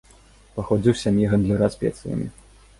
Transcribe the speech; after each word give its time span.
Паходзіў 0.55 0.93
з 0.95 1.03
сям'і 1.03 1.29
гандляра 1.35 1.71
спецыямі. 1.79 2.27